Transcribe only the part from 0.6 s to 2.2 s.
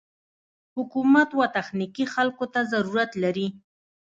حکومت و تخنيکي